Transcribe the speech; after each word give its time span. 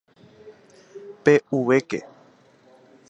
¡Pe'uvéke! 1.23 1.99